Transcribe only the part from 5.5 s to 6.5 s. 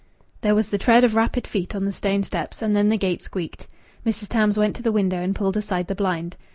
aside the blind.